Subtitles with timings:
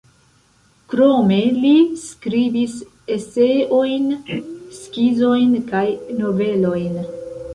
[0.93, 2.73] Krome li skribis
[3.17, 4.09] eseojn,
[4.79, 5.85] skizojn kaj
[6.23, 6.99] novelojn.